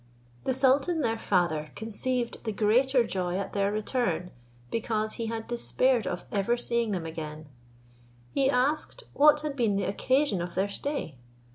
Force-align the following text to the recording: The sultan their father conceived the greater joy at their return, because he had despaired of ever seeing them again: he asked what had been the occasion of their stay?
The 0.45 0.53
sultan 0.55 1.01
their 1.01 1.19
father 1.19 1.69
conceived 1.75 2.43
the 2.43 2.51
greater 2.51 3.05
joy 3.05 3.37
at 3.37 3.53
their 3.53 3.71
return, 3.71 4.31
because 4.71 5.13
he 5.13 5.27
had 5.27 5.45
despaired 5.47 6.07
of 6.07 6.25
ever 6.31 6.57
seeing 6.57 6.89
them 6.89 7.05
again: 7.05 7.47
he 8.31 8.49
asked 8.49 9.03
what 9.13 9.41
had 9.41 9.55
been 9.55 9.75
the 9.75 9.83
occasion 9.83 10.41
of 10.41 10.55
their 10.55 10.69
stay? 10.69 11.19